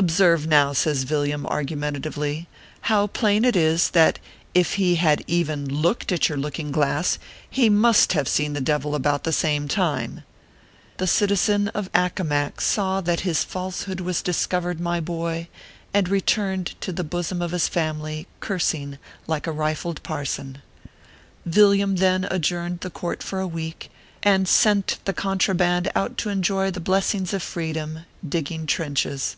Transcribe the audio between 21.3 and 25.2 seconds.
Villiam then adjourned the court for a week, and sent the